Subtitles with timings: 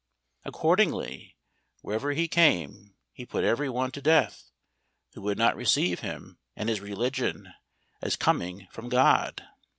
[0.45, 1.37] Accordingly
[1.81, 4.49] wherever he came, he put every one to death,
[5.13, 7.53] who would not receive him and his religion
[8.01, 9.45] as coming from God.